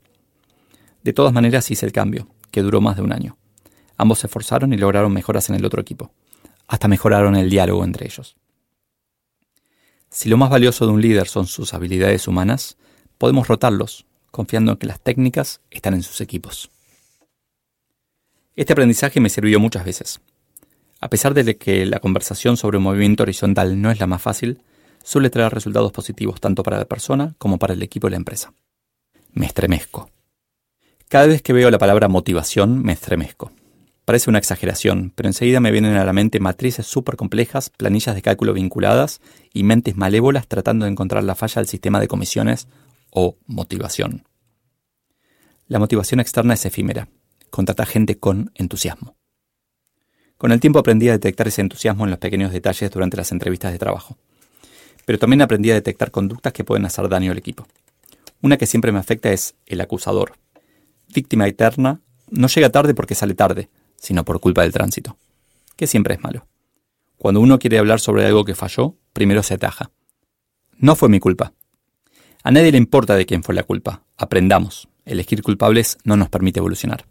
De 1.08 1.14
todas 1.14 1.32
maneras 1.32 1.70
hice 1.70 1.86
el 1.86 1.92
cambio, 1.92 2.28
que 2.50 2.60
duró 2.60 2.82
más 2.82 2.96
de 2.96 3.02
un 3.02 3.14
año. 3.14 3.38
Ambos 3.96 4.18
se 4.18 4.26
esforzaron 4.26 4.74
y 4.74 4.76
lograron 4.76 5.10
mejoras 5.10 5.48
en 5.48 5.56
el 5.56 5.64
otro 5.64 5.80
equipo. 5.80 6.12
Hasta 6.66 6.86
mejoraron 6.86 7.34
el 7.34 7.48
diálogo 7.48 7.82
entre 7.82 8.04
ellos. 8.04 8.36
Si 10.10 10.28
lo 10.28 10.36
más 10.36 10.50
valioso 10.50 10.84
de 10.84 10.92
un 10.92 11.00
líder 11.00 11.26
son 11.26 11.46
sus 11.46 11.72
habilidades 11.72 12.28
humanas, 12.28 12.76
podemos 13.16 13.48
rotarlos, 13.48 14.04
confiando 14.30 14.72
en 14.72 14.76
que 14.76 14.86
las 14.86 15.00
técnicas 15.00 15.62
están 15.70 15.94
en 15.94 16.02
sus 16.02 16.20
equipos. 16.20 16.70
Este 18.54 18.74
aprendizaje 18.74 19.18
me 19.18 19.30
sirvió 19.30 19.58
muchas 19.60 19.86
veces. 19.86 20.20
A 21.00 21.08
pesar 21.08 21.32
de 21.32 21.56
que 21.56 21.86
la 21.86 22.00
conversación 22.00 22.58
sobre 22.58 22.76
un 22.76 22.84
movimiento 22.84 23.22
horizontal 23.22 23.80
no 23.80 23.90
es 23.90 23.98
la 23.98 24.06
más 24.06 24.20
fácil, 24.20 24.60
suele 25.02 25.30
traer 25.30 25.54
resultados 25.54 25.90
positivos 25.90 26.38
tanto 26.38 26.62
para 26.62 26.76
la 26.76 26.84
persona 26.84 27.34
como 27.38 27.58
para 27.58 27.72
el 27.72 27.82
equipo 27.82 28.08
y 28.08 28.10
la 28.10 28.18
empresa. 28.18 28.52
Me 29.32 29.46
estremezco. 29.46 30.10
Cada 31.08 31.26
vez 31.26 31.40
que 31.40 31.54
veo 31.54 31.70
la 31.70 31.78
palabra 31.78 32.08
motivación, 32.08 32.82
me 32.82 32.92
estremezco. 32.92 33.50
Parece 34.04 34.28
una 34.28 34.38
exageración, 34.38 35.10
pero 35.14 35.30
enseguida 35.30 35.58
me 35.58 35.70
vienen 35.70 35.96
a 35.96 36.04
la 36.04 36.12
mente 36.12 36.38
matrices 36.38 36.86
súper 36.86 37.16
complejas, 37.16 37.70
planillas 37.70 38.14
de 38.14 38.20
cálculo 38.20 38.52
vinculadas 38.52 39.22
y 39.54 39.62
mentes 39.62 39.96
malévolas 39.96 40.46
tratando 40.48 40.84
de 40.84 40.90
encontrar 40.90 41.24
la 41.24 41.34
falla 41.34 41.62
del 41.62 41.66
sistema 41.66 41.98
de 41.98 42.08
comisiones 42.08 42.68
o 43.10 43.38
motivación. 43.46 44.24
La 45.66 45.78
motivación 45.78 46.20
externa 46.20 46.52
es 46.52 46.66
efímera. 46.66 47.08
Contrata 47.48 47.86
gente 47.86 48.18
con 48.18 48.52
entusiasmo. 48.54 49.16
Con 50.36 50.52
el 50.52 50.60
tiempo 50.60 50.78
aprendí 50.78 51.08
a 51.08 51.12
detectar 51.12 51.48
ese 51.48 51.62
entusiasmo 51.62 52.04
en 52.04 52.10
los 52.10 52.18
pequeños 52.18 52.52
detalles 52.52 52.90
durante 52.90 53.16
las 53.16 53.32
entrevistas 53.32 53.72
de 53.72 53.78
trabajo. 53.78 54.18
Pero 55.06 55.18
también 55.18 55.40
aprendí 55.40 55.70
a 55.70 55.74
detectar 55.74 56.10
conductas 56.10 56.52
que 56.52 56.64
pueden 56.64 56.84
hacer 56.84 57.08
daño 57.08 57.32
al 57.32 57.38
equipo. 57.38 57.66
Una 58.42 58.58
que 58.58 58.66
siempre 58.66 58.92
me 58.92 58.98
afecta 58.98 59.32
es 59.32 59.54
el 59.66 59.80
acusador. 59.80 60.32
Víctima 61.14 61.46
eterna 61.46 62.00
no 62.30 62.48
llega 62.48 62.70
tarde 62.70 62.94
porque 62.94 63.14
sale 63.14 63.34
tarde, 63.34 63.70
sino 63.96 64.24
por 64.24 64.40
culpa 64.40 64.62
del 64.62 64.72
tránsito, 64.72 65.16
que 65.76 65.86
siempre 65.86 66.14
es 66.14 66.22
malo. 66.22 66.46
Cuando 67.16 67.40
uno 67.40 67.58
quiere 67.58 67.78
hablar 67.78 68.00
sobre 68.00 68.26
algo 68.26 68.44
que 68.44 68.54
falló, 68.54 68.94
primero 69.12 69.42
se 69.42 69.54
ataja. 69.54 69.90
No 70.76 70.94
fue 70.94 71.08
mi 71.08 71.18
culpa. 71.18 71.52
A 72.44 72.50
nadie 72.52 72.70
le 72.70 72.78
importa 72.78 73.16
de 73.16 73.26
quién 73.26 73.42
fue 73.42 73.54
la 73.54 73.64
culpa. 73.64 74.04
Aprendamos. 74.16 74.88
Elegir 75.04 75.42
culpables 75.42 75.98
no 76.04 76.16
nos 76.16 76.28
permite 76.28 76.60
evolucionar. 76.60 77.06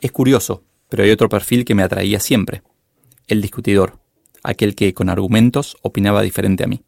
Es 0.00 0.12
curioso, 0.12 0.64
pero 0.88 1.04
hay 1.04 1.10
otro 1.10 1.28
perfil 1.28 1.64
que 1.64 1.74
me 1.74 1.82
atraía 1.82 2.20
siempre. 2.20 2.62
El 3.26 3.40
discutidor, 3.40 3.98
aquel 4.42 4.74
que 4.74 4.92
con 4.92 5.08
argumentos 5.08 5.76
opinaba 5.82 6.22
diferente 6.22 6.64
a 6.64 6.66
mí. 6.66 6.82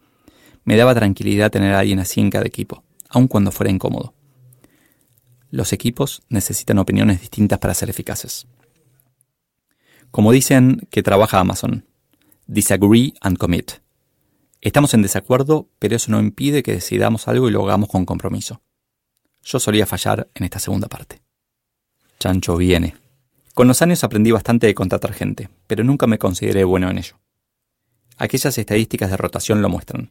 Me 0.65 0.77
daba 0.77 0.95
tranquilidad 0.95 1.51
tener 1.51 1.75
a 1.75 1.79
alguien 1.79 1.99
así 1.99 2.21
en 2.21 2.31
cada 2.31 2.47
equipo, 2.47 2.85
aun 3.09 3.27
cuando 3.27 3.53
fuera 3.53 3.73
incómodo. 3.73 4.15
Los 5.51 5.73
equipos 5.73 6.23
necesitan 6.29 6.79
opiniones 6.79 7.21
distintas 7.21 7.59
para 7.59 7.75
ser 7.75 7.89
eficaces. 7.89 8.47
Como 10.11 10.33
dicen 10.33 10.87
que 10.91 11.03
trabaja 11.03 11.41
Amazon, 11.41 11.87
disagree 12.47 13.15
and 13.21 13.39
commit. 13.39 13.73
Estamos 14.61 14.93
en 14.95 15.03
desacuerdo, 15.03 15.69
pero 15.79 15.97
eso 15.97 16.11
no 16.11 16.21
impide 16.21 16.63
que 16.63 16.73
decidamos 16.73 17.29
algo 17.29 17.49
y 17.49 17.53
lo 17.53 17.65
hagamos 17.65 17.89
con 17.89 18.05
compromiso. 18.05 18.61
Yo 19.43 19.61
solía 19.61 19.87
fallar 19.87 20.29
en 20.35 20.45
esta 20.45 20.59
segunda 20.59 20.89
parte. 20.89 21.23
Chancho 22.19 22.57
viene. 22.57 22.97
Con 23.55 23.69
los 23.69 23.81
años 23.81 24.05
aprendí 24.05 24.31
bastante 24.31 24.67
de 24.67 24.75
contratar 24.75 25.13
gente, 25.13 25.49
pero 25.67 25.85
nunca 25.85 26.07
me 26.07 26.19
consideré 26.19 26.65
bueno 26.65 26.91
en 26.91 26.99
ello. 26.99 27.19
Aquellas 28.17 28.59
estadísticas 28.59 29.11
de 29.11 29.17
rotación 29.17 29.63
lo 29.63 29.69
muestran. 29.69 30.11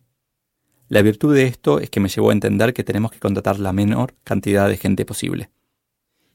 La 0.89 1.01
virtud 1.01 1.35
de 1.35 1.43
esto 1.43 1.79
es 1.79 1.89
que 1.89 1.99
me 1.99 2.09
llevó 2.09 2.29
a 2.29 2.33
entender 2.33 2.73
que 2.73 2.83
tenemos 2.83 3.11
que 3.11 3.19
contratar 3.19 3.59
la 3.59 3.73
menor 3.73 4.15
cantidad 4.23 4.69
de 4.69 4.77
gente 4.77 5.05
posible. 5.05 5.49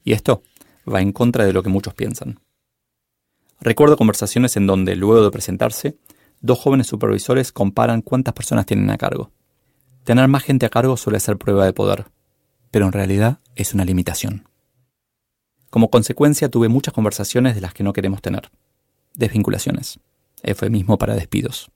Y 0.05 0.13
esto 0.13 0.43
va 0.91 1.01
en 1.01 1.13
contra 1.13 1.45
de 1.45 1.53
lo 1.53 1.63
que 1.63 1.71
muchos 1.71 1.95
piensan. 1.95 2.41
Recuerdo 3.61 3.97
conversaciones 3.97 4.57
en 4.57 4.67
donde, 4.67 4.97
luego 4.97 5.25
de 5.25 5.31
presentarse, 5.31 5.97
dos 6.41 6.59
jóvenes 6.59 6.89
supervisores 6.89 7.53
comparan 7.53 8.03
cuántas 8.03 8.35
personas 8.35 8.67
tienen 8.67 8.91
a 8.91 8.99
cargo. 8.99 9.31
Tener 10.05 10.29
más 10.29 10.43
gente 10.43 10.67
a 10.67 10.71
cargo 10.71 10.97
suele 10.97 11.21
ser 11.21 11.39
prueba 11.39 11.65
de 11.65 11.73
poder, 11.73 12.07
pero 12.71 12.87
en 12.87 12.93
realidad 12.93 13.39
es 13.55 13.73
una 13.73 13.85
limitación. 13.85 14.49
Como 15.71 15.91
consecuencia 15.91 16.51
tuve 16.51 16.69
muchas 16.69 16.93
conversaciones 16.93 17.55
de 17.55 17.61
las 17.63 17.73
que 17.73 17.85
no 17.85 17.93
queremos 17.93 18.21
tener. 18.21 18.51
Desvinculaciones. 19.15 20.01
Eufemismo 20.43 20.99
para 20.99 21.15
despidos. 21.15 21.71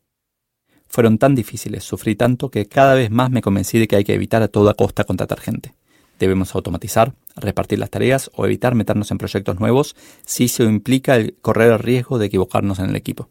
Fueron 0.96 1.18
tan 1.18 1.34
difíciles, 1.34 1.84
sufrí 1.84 2.16
tanto 2.16 2.50
que 2.50 2.64
cada 2.64 2.94
vez 2.94 3.10
más 3.10 3.30
me 3.30 3.42
convencí 3.42 3.78
de 3.78 3.86
que 3.86 3.96
hay 3.96 4.04
que 4.04 4.14
evitar 4.14 4.42
a 4.42 4.48
toda 4.48 4.72
costa 4.72 5.04
contratar 5.04 5.40
gente. 5.40 5.74
Debemos 6.18 6.54
automatizar, 6.54 7.12
repartir 7.36 7.78
las 7.78 7.90
tareas 7.90 8.30
o 8.34 8.46
evitar 8.46 8.74
meternos 8.74 9.10
en 9.10 9.18
proyectos 9.18 9.60
nuevos 9.60 9.94
si 10.24 10.44
eso 10.44 10.62
implica 10.62 11.16
el 11.16 11.36
correr 11.42 11.72
el 11.72 11.80
riesgo 11.80 12.18
de 12.18 12.24
equivocarnos 12.24 12.78
en 12.78 12.86
el 12.86 12.96
equipo. 12.96 13.28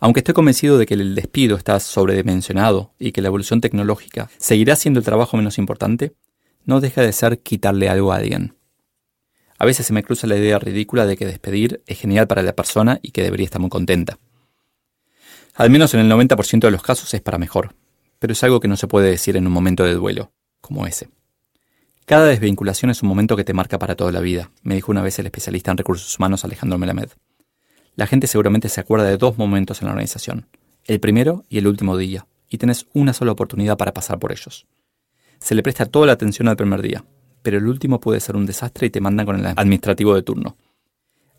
Aunque 0.00 0.20
estoy 0.20 0.32
convencido 0.32 0.78
de 0.78 0.86
que 0.86 0.94
el 0.94 1.14
despido 1.14 1.58
está 1.58 1.78
sobredimensionado 1.80 2.94
y 2.98 3.12
que 3.12 3.20
la 3.20 3.28
evolución 3.28 3.60
tecnológica 3.60 4.30
seguirá 4.38 4.74
siendo 4.74 5.00
el 5.00 5.04
trabajo 5.04 5.36
menos 5.36 5.58
importante, 5.58 6.14
no 6.64 6.80
deja 6.80 7.02
de 7.02 7.12
ser 7.12 7.40
quitarle 7.40 7.90
algo 7.90 8.10
a 8.10 8.16
alguien. 8.16 8.56
A 9.58 9.66
veces 9.66 9.84
se 9.84 9.92
me 9.92 10.02
cruza 10.02 10.26
la 10.26 10.38
idea 10.38 10.58
ridícula 10.58 11.04
de 11.04 11.18
que 11.18 11.26
despedir 11.26 11.82
es 11.86 11.98
genial 11.98 12.26
para 12.26 12.40
la 12.40 12.56
persona 12.56 13.00
y 13.02 13.10
que 13.10 13.22
debería 13.22 13.44
estar 13.44 13.60
muy 13.60 13.68
contenta. 13.68 14.18
Al 15.54 15.70
menos 15.70 15.94
en 15.94 16.00
el 16.00 16.10
90% 16.10 16.58
de 16.58 16.70
los 16.72 16.82
casos 16.82 17.14
es 17.14 17.20
para 17.20 17.38
mejor, 17.38 17.76
pero 18.18 18.32
es 18.32 18.42
algo 18.42 18.58
que 18.58 18.66
no 18.66 18.76
se 18.76 18.88
puede 18.88 19.08
decir 19.08 19.36
en 19.36 19.46
un 19.46 19.52
momento 19.52 19.84
de 19.84 19.94
duelo, 19.94 20.32
como 20.60 20.84
ese. 20.84 21.10
Cada 22.06 22.26
desvinculación 22.26 22.90
es 22.90 23.04
un 23.04 23.08
momento 23.08 23.36
que 23.36 23.44
te 23.44 23.54
marca 23.54 23.78
para 23.78 23.94
toda 23.94 24.10
la 24.10 24.18
vida, 24.18 24.50
me 24.62 24.74
dijo 24.74 24.90
una 24.90 25.00
vez 25.00 25.16
el 25.20 25.26
especialista 25.26 25.70
en 25.70 25.76
recursos 25.76 26.18
humanos 26.18 26.44
Alejandro 26.44 26.76
Melamed. 26.76 27.10
La 27.94 28.08
gente 28.08 28.26
seguramente 28.26 28.68
se 28.68 28.80
acuerda 28.80 29.06
de 29.06 29.16
dos 29.16 29.38
momentos 29.38 29.80
en 29.80 29.86
la 29.86 29.92
organización, 29.92 30.48
el 30.86 30.98
primero 30.98 31.44
y 31.48 31.58
el 31.58 31.68
último 31.68 31.96
día, 31.96 32.26
y 32.48 32.58
tenés 32.58 32.88
una 32.92 33.12
sola 33.12 33.30
oportunidad 33.30 33.78
para 33.78 33.94
pasar 33.94 34.18
por 34.18 34.32
ellos. 34.32 34.66
Se 35.38 35.54
le 35.54 35.62
presta 35.62 35.86
toda 35.86 36.06
la 36.06 36.14
atención 36.14 36.48
al 36.48 36.56
primer 36.56 36.82
día, 36.82 37.04
pero 37.42 37.58
el 37.58 37.68
último 37.68 38.00
puede 38.00 38.18
ser 38.18 38.34
un 38.34 38.44
desastre 38.44 38.88
y 38.88 38.90
te 38.90 39.00
mandan 39.00 39.24
con 39.24 39.38
el 39.38 39.46
administrativo 39.46 40.16
de 40.16 40.22
turno. 40.22 40.56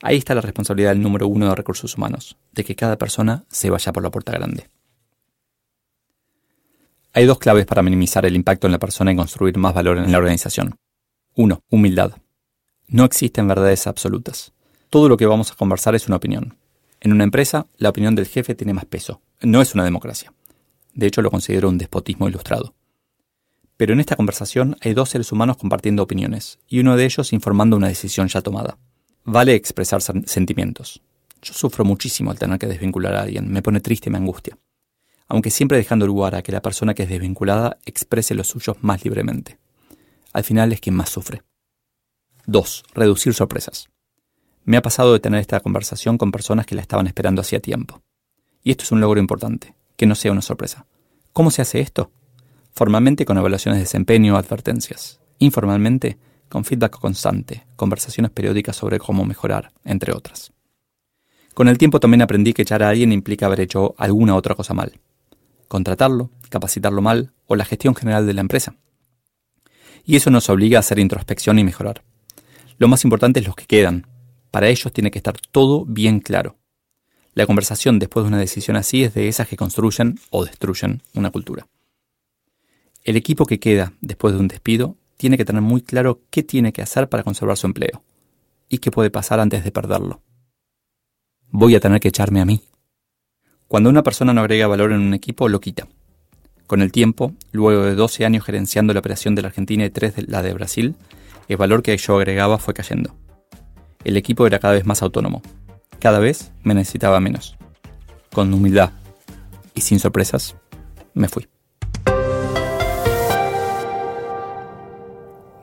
Ahí 0.02 0.18
está 0.18 0.36
la 0.36 0.42
responsabilidad 0.42 0.92
del 0.92 1.02
número 1.02 1.28
uno 1.28 1.50
de 1.50 1.56
recursos 1.56 1.96
humanos, 1.96 2.38
de 2.52 2.64
que 2.64 2.76
cada 2.76 2.98
persona 2.98 3.46
se 3.50 3.70
vaya 3.70 3.94
por 3.94 4.04
la 4.04 4.12
puerta 4.12 4.34
grande. 4.34 4.70
Hay 7.14 7.26
dos 7.26 7.40
claves 7.40 7.66
para 7.66 7.82
minimizar 7.82 8.26
el 8.26 8.36
impacto 8.36 8.68
en 8.68 8.74
la 8.74 8.80
persona 8.80 9.12
y 9.12 9.16
construir 9.16 9.58
más 9.58 9.74
valor 9.74 9.98
en 9.98 10.12
la 10.12 10.18
organización. 10.18 10.76
Uno, 11.34 11.62
Humildad. 11.70 12.18
No 12.88 13.06
existen 13.06 13.48
verdades 13.48 13.88
absolutas. 13.88 14.52
Todo 14.90 15.10
lo 15.10 15.18
que 15.18 15.26
vamos 15.26 15.52
a 15.52 15.56
conversar 15.56 15.96
es 15.96 16.08
una 16.08 16.18
opinión. 16.18 16.58
En 17.00 17.14
una 17.14 17.24
empresa, 17.24 17.68
la 17.78 17.90
opinión 17.90 18.16
del 18.16 18.28
jefe 18.28 18.54
tiene 18.54 18.74
más 18.74 18.86
peso. 18.86 19.22
No 19.42 19.62
es 19.62 19.74
una 19.74 19.84
democracia. 19.84 20.34
De 20.94 21.08
hecho, 21.08 21.22
lo 21.22 21.32
considero 21.32 21.70
un 21.70 21.78
despotismo 21.78 22.28
ilustrado. 22.28 22.74
Pero 23.78 23.94
en 23.94 24.00
esta 24.00 24.16
conversación 24.16 24.78
hay 24.82 24.94
dos 24.94 25.10
seres 25.10 25.32
humanos 25.32 25.58
compartiendo 25.58 26.04
opiniones, 26.04 26.60
y 26.68 26.80
uno 26.80 26.96
de 26.96 27.06
ellos 27.06 27.34
informando 27.34 27.76
una 27.76 27.90
decisión 27.90 28.28
ya 28.28 28.42
tomada. 28.42 28.78
Vale 29.26 29.56
expresar 29.56 30.04
sentimientos. 30.04 31.02
Yo 31.42 31.54
sufro 31.54 31.84
muchísimo 31.84 32.30
al 32.30 32.38
tener 32.38 32.60
que 32.60 32.68
desvincular 32.68 33.16
a 33.16 33.24
alguien, 33.24 33.52
me 33.52 33.64
pone 33.64 33.80
triste 33.80 34.10
y 34.10 34.12
me 34.12 34.20
angustia. 34.20 34.58
Aunque 35.28 35.50
siempre 35.50 35.78
dejando 35.78 36.06
lugar 36.06 36.36
a 36.36 36.44
que 36.44 36.52
la 36.52 36.62
persona 36.62 36.94
que 36.94 37.04
es 37.04 37.10
desvinculada 37.10 37.80
exprese 37.86 38.36
los 38.36 38.48
suyos 38.48 38.78
más 38.82 39.04
libremente. 39.04 39.58
Al 40.32 40.44
final 40.44 40.72
es 40.74 40.80
quien 40.80 40.96
más 40.96 41.10
sufre. 41.10 41.42
2. 42.46 42.84
Reducir 42.94 43.34
sorpresas. 43.34 43.90
Me 44.64 44.78
ha 44.78 44.84
pasado 44.84 45.14
de 45.14 45.20
tener 45.20 45.40
esta 45.40 45.60
conversación 45.60 46.20
con 46.20 46.32
personas 46.32 46.68
que 46.68 46.76
la 46.76 46.82
estaban 46.82 47.08
esperando 47.08 47.42
hacía 47.42 47.60
tiempo. 47.60 48.04
Y 48.64 48.72
esto 48.72 48.84
es 48.84 48.92
un 48.92 49.02
logro 49.02 49.20
importante, 49.20 49.76
que 49.98 50.06
no 50.06 50.14
sea 50.14 50.32
una 50.32 50.44
sorpresa. 50.44 50.86
¿Cómo 51.34 51.50
se 51.50 51.64
hace 51.64 51.80
esto? 51.80 52.12
Formalmente 52.74 53.26
con 53.26 53.40
evaluaciones 53.40 53.80
de 53.80 53.86
desempeño 53.86 54.36
o 54.36 54.38
advertencias. 54.38 55.20
Informalmente 55.40 56.18
con 56.50 56.66
feedback 56.66 57.00
constante, 57.00 57.66
conversaciones 57.76 58.32
periódicas 58.32 58.76
sobre 58.76 59.00
cómo 59.00 59.26
mejorar, 59.26 59.72
entre 59.84 60.14
otras. 60.14 60.52
Con 61.54 61.68
el 61.68 61.78
tiempo 61.78 62.00
también 62.00 62.22
aprendí 62.22 62.54
que 62.54 62.64
echar 62.64 62.84
a 62.84 62.90
alguien 62.90 63.12
implica 63.12 63.46
haber 63.46 63.62
hecho 63.62 63.96
alguna 63.98 64.36
otra 64.36 64.56
cosa 64.56 64.74
mal. 64.74 65.00
Contratarlo, 65.68 66.30
capacitarlo 66.50 67.02
mal 67.02 67.32
o 67.48 67.56
la 67.56 67.66
gestión 67.66 67.96
general 67.96 68.28
de 68.28 68.34
la 68.34 68.42
empresa. 68.42 68.76
Y 70.06 70.18
eso 70.18 70.30
nos 70.30 70.50
obliga 70.50 70.78
a 70.78 70.82
hacer 70.82 71.00
introspección 71.00 71.58
y 71.58 71.64
mejorar. 71.64 72.04
Lo 72.78 72.88
más 72.88 73.04
importante 73.06 73.40
es 73.40 73.46
los 73.46 73.56
que 73.56 73.66
quedan. 73.66 74.06
Para 74.52 74.68
ellos 74.68 74.92
tiene 74.92 75.12
que 75.12 75.20
estar 75.20 75.36
todo 75.52 75.86
bien 75.86 76.20
claro. 76.20 76.58
La 77.34 77.46
conversación 77.46 78.00
después 78.00 78.24
de 78.24 78.30
una 78.30 78.38
decisión 78.38 78.78
así 78.78 79.04
es 79.04 79.14
de 79.14 79.28
esas 79.28 79.48
que 79.48 79.58
construyen 79.58 80.20
o 80.30 80.46
destruyen 80.46 81.02
una 81.14 81.32
cultura. 81.32 81.68
El 83.04 83.16
equipo 83.18 83.46
que 83.46 83.60
queda 83.60 83.94
después 84.02 84.34
de 84.34 84.40
un 84.40 84.48
despido 84.48 84.98
tiene 85.18 85.38
que 85.38 85.46
tener 85.46 85.62
muy 85.62 85.82
claro 85.82 86.22
qué 86.30 86.44
tiene 86.44 86.74
que 86.74 86.82
hacer 86.82 87.10
para 87.10 87.24
conservar 87.24 87.58
su 87.58 87.68
empleo 87.68 88.04
y 88.70 88.80
qué 88.80 88.92
puede 88.92 89.10
pasar 89.10 89.40
antes 89.40 89.64
de 89.64 89.72
perderlo. 89.72 90.22
Voy 91.50 91.76
a 91.76 91.80
tener 91.80 92.00
que 92.00 92.10
echarme 92.10 92.42
a 92.42 92.46
mí. 92.46 92.62
Cuando 93.68 93.90
una 93.90 94.04
persona 94.04 94.34
no 94.34 94.42
agrega 94.42 94.68
valor 94.68 94.92
en 94.92 95.02
un 95.02 95.14
equipo, 95.14 95.50
lo 95.50 95.60
quita. 95.60 95.88
Con 96.68 96.82
el 96.82 96.92
tiempo, 96.92 97.34
luego 97.52 97.84
de 97.84 97.96
12 97.96 98.26
años 98.26 98.44
gerenciando 98.44 98.94
la 98.94 99.00
operación 99.00 99.36
de 99.36 99.42
la 99.44 99.50
Argentina 99.50 99.86
y 99.86 99.90
3 99.90 100.16
de 100.16 100.24
la 100.24 100.42
de 100.42 100.54
Brasil, 100.54 100.96
el 101.48 101.58
valor 101.58 101.84
que 101.84 101.96
yo 101.96 102.18
agregaba 102.18 102.58
fue 102.58 102.74
cayendo. 102.74 103.16
El 104.04 104.18
equipo 104.18 104.46
era 104.48 104.60
cada 104.60 104.74
vez 104.74 104.86
más 104.86 105.02
autónomo. 105.02 105.42
Cada 106.00 106.20
vez 106.20 106.52
me 106.64 106.74
necesitaba 106.74 107.20
menos. 107.20 107.56
Con 108.32 108.54
humildad 108.54 108.92
y 109.74 109.82
sin 109.82 110.00
sorpresas, 110.00 110.56
me 111.14 111.28
fui. 111.28 111.48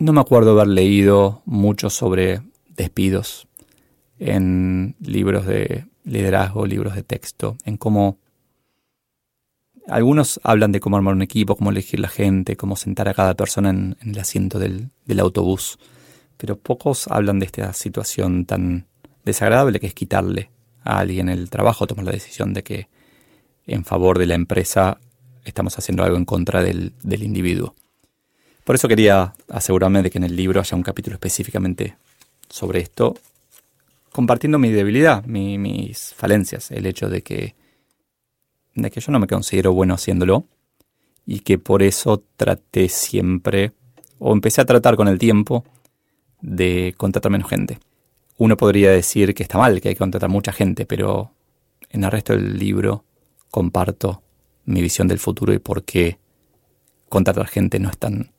No 0.03 0.13
me 0.13 0.21
acuerdo 0.21 0.51
haber 0.51 0.67
leído 0.67 1.43
mucho 1.45 1.89
sobre 1.89 2.43
despidos, 2.71 3.47
en 4.19 4.97
libros 4.99 5.47
de 5.47 5.87
liderazgo, 6.03 6.67
libros 6.67 6.97
de 6.97 7.05
texto, 7.05 7.57
en 7.65 7.77
cómo 7.77 8.19
algunos 9.87 10.41
hablan 10.43 10.73
de 10.73 10.81
cómo 10.81 10.97
armar 10.97 11.15
un 11.15 11.23
equipo, 11.23 11.55
cómo 11.55 11.71
elegir 11.71 12.01
la 12.01 12.09
gente, 12.09 12.57
cómo 12.57 12.75
sentar 12.75 13.09
a 13.09 13.15
cada 13.15 13.35
persona 13.35 13.71
en, 13.71 13.97
el 14.01 14.19
asiento 14.19 14.59
del, 14.59 14.91
autobús, 15.21 15.79
pero 16.37 16.59
pocos 16.59 17.07
hablan 17.07 17.39
de 17.39 17.47
esta 17.47 17.73
situación 17.73 18.45
tan 18.45 18.89
desagradable 19.25 19.79
que 19.79 19.87
es 19.87 19.95
quitarle 19.95 20.51
a 20.83 20.99
alguien 20.99 21.29
el 21.29 21.49
trabajo, 21.49 21.87
tomar 21.87 22.07
la 22.07 22.11
decisión 22.11 22.55
de 22.55 22.65
que 22.65 22.89
en 23.69 23.85
favor 23.85 24.19
de 24.19 24.27
la 24.27 24.35
empresa 24.35 24.99
estamos 25.45 25.79
haciendo 25.79 26.03
algo 26.03 26.17
en 26.17 26.25
contra 26.25 26.61
del 26.61 26.93
individuo. 27.05 27.77
Por 28.65 28.77
eso 28.77 28.89
quería 28.89 29.35
asegurarme 29.49 30.03
de 30.03 30.11
que 30.11 30.19
en 30.19 30.25
el 30.25 30.37
libro 30.37 30.61
haya 30.61 30.77
un 30.77 30.83
capítulo 30.83 31.15
específicamente 31.15 31.97
sobre 32.49 32.81
esto, 32.81 33.17
compartiendo 34.13 34.59
mi 34.59 34.71
debilidad, 34.71 35.25
mis 35.25 36.15
falencias, 36.15 36.71
el 36.71 36.87
hecho 36.87 37.09
de 37.09 37.23
que, 37.23 37.55
de 38.75 38.91
que 38.91 39.01
yo 39.01 39.11
no 39.11 39.19
me 39.19 39.27
considero 39.27 39.73
bueno 39.73 39.95
haciéndolo 39.95 40.45
y 41.27 41.41
que 41.41 41.59
por 41.59 41.83
eso 41.83 42.23
traté 42.37 42.89
siempre, 42.89 43.73
o 44.19 44.33
empecé 44.33 44.61
a 44.61 44.67
tratar 44.67 44.97
con 44.97 45.09
el 45.09 45.19
tiempo, 45.19 45.65
de 46.41 46.95
contratar 46.97 47.31
menos 47.31 47.49
gente. 47.49 47.79
Uno 48.37 48.57
podría 48.57 48.91
decir 48.91 49.35
que 49.35 49.45
está 49.45 49.59
mal, 49.59 49.81
que 49.81 49.89
hay 49.89 49.95
que 49.95 50.01
contratar 50.01 50.29
mucha 50.29 50.53
gente, 50.53 50.87
pero 50.87 51.33
en 51.91 52.05
el 52.05 52.11
resto 52.11 52.33
del 52.33 52.59
libro 52.59 53.05
comparto 53.51 54.23
mi 54.65 54.83
visión 54.83 55.09
del 55.09 55.19
futuro 55.19 55.53
y 55.53 55.59
por 55.59 55.85
qué 55.85 56.19
contratar 57.09 57.47
gente 57.47 57.79
no 57.79 57.91
es 57.91 57.99
tan 57.99 58.32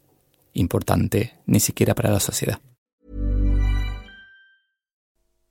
importante 0.53 1.33
ni 1.45 1.59
siquiera 1.59 1.93
para 1.93 2.11
la 2.11 2.19
sociedad. 2.19 2.59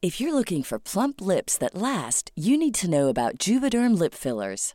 If 0.05 0.21
you're 0.21 0.35
looking 0.35 0.65
for 0.65 0.81
plump 0.81 1.21
lips 1.21 1.57
that 1.59 1.77
last, 1.77 2.33
you 2.35 2.59
need 2.59 2.75
to 2.81 2.91
know 2.91 3.09
about 3.09 3.39
Juvederm 3.39 3.97
lip 3.97 4.15
fillers. 4.15 4.75